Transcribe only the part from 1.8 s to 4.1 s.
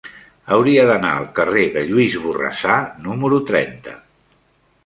Lluís Borrassà número trenta.